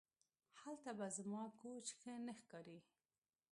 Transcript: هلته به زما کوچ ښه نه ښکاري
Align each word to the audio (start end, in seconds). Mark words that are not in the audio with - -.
هلته 0.61 0.91
به 0.97 1.07
زما 1.17 1.43
کوچ 1.59 1.85
ښه 1.99 2.13
نه 2.25 2.33
ښکاري 2.39 2.79